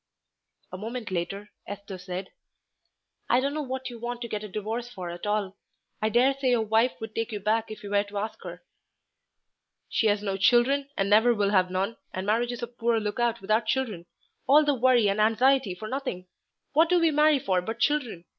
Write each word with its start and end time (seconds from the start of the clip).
A 0.71 0.79
moment 0.79 1.11
later 1.11 1.51
Esther 1.67 1.99
said 1.99 2.31
"I 3.29 3.39
don't 3.39 3.53
know 3.53 3.61
what 3.61 3.91
you 3.91 3.99
want 3.99 4.21
to 4.23 4.27
get 4.27 4.43
a 4.43 4.47
divorce 4.47 4.89
for 4.89 5.11
at 5.11 5.27
all. 5.27 5.57
I 6.01 6.09
daresay 6.09 6.49
your 6.49 6.63
wife 6.63 6.93
would 6.99 7.13
take 7.13 7.31
you 7.31 7.39
back 7.39 7.69
if 7.69 7.83
you 7.83 7.91
were 7.91 8.03
to 8.05 8.17
ask 8.17 8.41
her." 8.41 8.63
"She's 9.89 10.23
no 10.23 10.37
children, 10.37 10.89
and 10.97 11.07
never 11.07 11.35
will 11.35 11.51
have 11.51 11.69
none, 11.69 11.97
and 12.15 12.25
marriage 12.25 12.51
is 12.51 12.63
a 12.63 12.67
poor 12.67 12.99
look 12.99 13.19
out 13.19 13.41
without 13.41 13.67
children 13.67 14.07
all 14.47 14.65
the 14.65 14.73
worry 14.73 15.07
and 15.07 15.21
anxiety 15.21 15.75
for 15.75 15.87
nothing. 15.87 16.25
What 16.73 16.89
do 16.89 16.99
we 16.99 17.11
marry 17.11 17.37
for 17.37 17.61
but 17.61 17.77
children? 17.79 18.25